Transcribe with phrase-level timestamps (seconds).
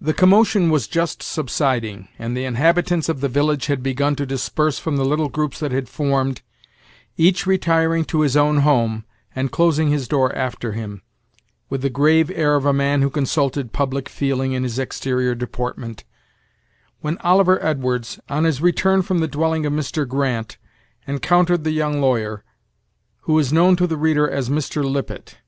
[0.00, 4.78] The commotion was just subsiding, and the inhabitants of the village had begun to disperse
[4.78, 6.42] from the little groups that had formed,
[7.16, 9.04] each retiring to his own home,
[9.34, 11.02] and closing his door after him,
[11.68, 16.04] with the grave air of a man who consulted public feeling in his exterior deportment,
[17.00, 20.06] when Oliver Edwards, on his return from the dwelling of Mr.
[20.06, 20.58] Grant,
[21.08, 22.44] encountered the young lawyer,
[23.22, 24.84] who is known to the reader as Mr.
[24.88, 25.38] Lippet.